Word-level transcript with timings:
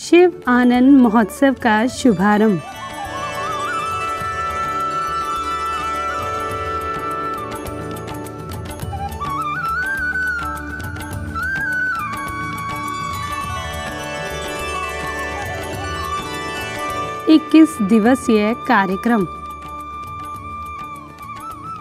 शिव 0.00 0.42
आनंद 0.48 1.00
महोत्सव 1.00 1.52
का 1.62 1.86
शुभारंभ। 1.86 2.62
इक्कीस 17.28 17.76
दिवसीय 17.82 18.54
कार्यक्रम। 18.54 19.26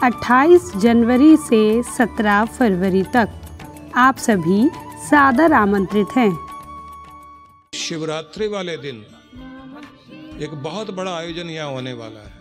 28 0.04 0.72
जनवरी 0.76 1.38
से 1.38 1.84
17 1.84 2.46
फरवरी 2.46 3.04
तक 3.04 3.30
आप 3.96 4.18
सभी 4.18 4.70
सादर 5.06 5.54
आमंत्रित 5.54 6.08
हैं। 6.18 6.49
शिवरात्रि 7.90 8.48
वाले 8.48 8.76
दिन 8.78 8.98
एक 10.42 10.52
बहुत 10.64 10.90
बड़ा 10.96 11.12
आयोजन 11.12 11.50
यहाँ 11.50 11.72
होने 11.72 11.94
वाला 11.94 12.20
है। 12.20 12.34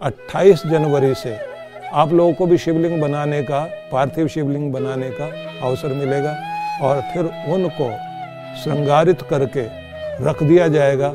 अट्ठाईस 0.00 0.66
जनवरी 0.66 1.14
से 1.14 1.36
आप 1.94 2.12
लोगों 2.12 2.32
को 2.34 2.46
भी 2.46 2.58
शिवलिंग 2.58 3.00
बनाने 3.02 3.42
का, 3.42 3.64
पार्थिव 3.92 4.28
शिवलिंग 4.28 4.72
बनाने 4.72 5.10
का 5.10 5.32
अवसर 5.66 5.94
मिलेगा 5.94 6.36
और 6.82 7.00
फिर 7.12 7.24
उनको 7.54 7.90
श्रृंगारित 8.62 9.22
करके 9.30 9.66
रख 10.24 10.42
दिया 10.42 10.68
जाएगा 10.68 11.08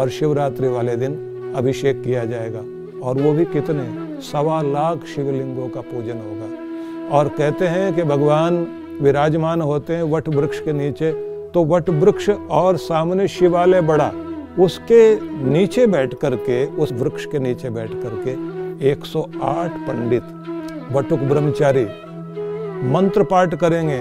और 0.00 0.10
शिवरात्रि 0.10 0.68
वाले 0.68 0.96
दिन 0.96 1.52
अभिषेक 1.56 2.02
किया 2.04 2.24
जाएगा। 2.24 2.62
और 3.02 3.20
वो 3.22 3.32
भी 3.32 3.44
कितने? 3.44 3.86
सवा 4.22 4.60
लाख 4.62 5.04
शिवलिंगों 5.06 5.68
का 5.68 5.80
पूजन 5.82 6.18
होगा। 6.18 7.18
और 7.18 7.28
कहते 7.28 7.66
हैं 7.66 7.94
कि 7.94 8.02
भगवान 8.02 8.66
विराजमान 9.02 9.60
होते 9.60 9.92
हैं 9.92 10.02
वट 10.02 10.28
वृक्ष 10.28 10.60
के 10.60 10.72
नीचे 10.72 11.12
तो 11.54 11.64
वट 11.64 11.88
वृक्ष 11.90 12.28
और 12.50 12.76
सामने 12.76 13.28
शिवालय 13.28 13.80
बड़ा। 13.80 14.10
उसके 14.58 15.00
नीचे 15.44 15.86
बैठ 15.86 16.14
करके, 16.14 16.64
उस 16.66 16.92
वृक्ष 16.92 17.24
के 17.26 17.38
नीचे 17.38 17.70
बैठ 17.70 17.90
करके 17.94 18.32
108 18.90 19.70
पंडित, 19.88 20.22
वटुक 20.92 21.20
ब्रह्मचारी 21.20 21.84
मंत्र 22.90 23.24
पाठ 23.24 23.54
करेंगे। 23.54 23.98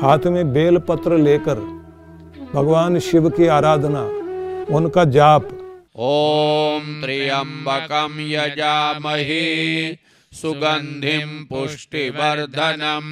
हाथ 0.00 0.26
में 0.26 0.52
बेल 0.52 0.78
पत्र 0.78 1.16
लेकर 1.18 1.60
भगवान 2.54 2.98
शिव 2.98 3.28
की 3.30 3.46
आराधना, 3.48 4.02
उनका 4.76 5.04
जाप 5.06 5.48
ॐ 5.96 7.00
त्र्यम्बकं 7.02 8.12
यजामहे 8.30 9.46
सुगन्धिं 10.32 11.44
पुष्टिवर्धनम्। 11.44 13.10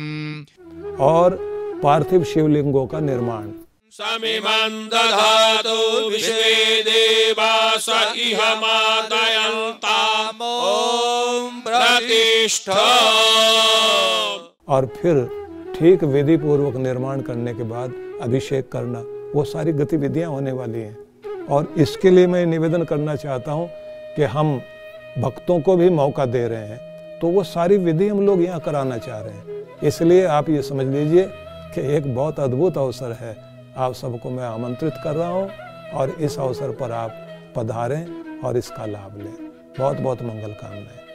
और 1.01 1.37
पार्थिव 1.83 2.25
शिवलिंगों 2.25 2.87
का 2.87 3.01
निर्माण। 3.01 3.49
समिमं 3.93 4.87
दधातु 4.89 6.09
विश्वे 6.11 6.83
देवा 6.83 7.77
स 7.77 7.89
इह 8.17 8.39
मादयन्ताम् 8.55 10.43
ॐ 10.43 11.61
प्रतिष्ठा। 11.61 12.87
और 14.69 14.87
फिर 14.87 15.15
ठीक 15.79 16.05
विधि 16.05 16.37
पूर्वक 16.37 16.77
निर्माण 16.77 17.21
करने 17.21 17.55
के 17.55 17.63
बाद 17.63 17.95
अभिषेक 18.23 18.73
करना। 18.73 19.05
वो 19.35 19.45
सारी 19.45 19.73
गतिविधियाँ 19.73 20.31
होने 20.31 20.53
वाली 20.53 20.79
हैं। 20.79 21.08
और 21.51 21.73
इसके 21.79 22.11
लिए 22.11 22.27
मैं 22.27 22.45
निवेदन 22.47 22.83
करना 22.83 23.17
चाहता 23.17 23.53
हूँ 23.53 23.69
कि 24.17 24.23
हम 24.25 24.61
भक्तों 25.19 25.61
को 25.61 25.77
भी 25.77 25.89
मौका 25.91 26.27
दे 26.27 26.47
रहे 26.49 26.67
हैं। 26.67 27.19
तो 27.19 27.29
वो 27.29 27.43
सारी 27.45 27.77
विधि 27.77 28.09
हम 28.09 28.21
लोग 28.27 28.43
यहाँ 28.43 28.61
कराना 28.61 28.99
चाह 28.99 29.21
रहे 29.21 29.35
हैं। 29.35 29.65
इसलिए 29.83 30.25
आप 30.27 30.51
ये 30.51 30.63
समझ 30.63 30.87
लीजिए 30.87 31.27
कि 31.75 31.81
एक 31.97 32.15
बहुत 32.15 32.41
अद्भुत 32.41 32.79
अवसर 32.79 33.13
है। 33.13 33.37
आप 33.77 33.95
सबको 33.95 34.31
मैं 34.31 34.45
आमंत्रित 34.45 34.95
कर 35.05 35.15
रहा 35.15 35.29
हूँ 35.29 35.51
और 35.95 36.11
इस 36.11 36.39
अवसर 36.39 36.71
पर 36.71 36.93
आप 36.93 37.27
पधारें 37.57 38.41
और 38.45 38.57
इसका 38.57 38.87
लाभ 38.87 39.19
लें। 39.19 39.35
बहुत 39.79 39.97
बहुत 39.97 40.23
मंगल 40.23 40.53
कामनाएँ। 40.53 41.08